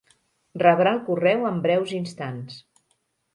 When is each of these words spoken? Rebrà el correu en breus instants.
Rebrà 0.61 0.93
el 0.97 1.01
correu 1.09 1.45
en 1.51 1.61
breus 1.67 1.93
instants. 1.99 2.59